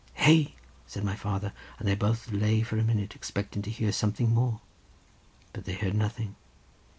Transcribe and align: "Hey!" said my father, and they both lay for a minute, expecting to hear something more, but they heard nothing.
"Hey!" 0.15 0.55
said 0.87 1.03
my 1.03 1.15
father, 1.15 1.53
and 1.77 1.87
they 1.87 1.93
both 1.93 2.31
lay 2.31 2.63
for 2.63 2.75
a 2.79 2.83
minute, 2.83 3.13
expecting 3.15 3.61
to 3.61 3.69
hear 3.69 3.91
something 3.91 4.31
more, 4.33 4.59
but 5.53 5.65
they 5.65 5.75
heard 5.75 5.93
nothing. 5.93 6.35